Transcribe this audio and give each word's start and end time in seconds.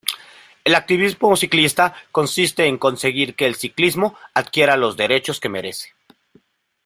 El 0.63 0.73
activismo 0.73 1.35
ciclista 1.35 1.93
consiste 2.11 2.65
en 2.65 2.79
conseguir 2.79 3.35
que 3.35 3.45
el 3.45 3.53
ciclismo 3.53 4.15
adquiera 4.33 4.75
los 4.75 4.97
derechos 4.97 5.39
que 5.39 5.47
merece. 5.47 5.93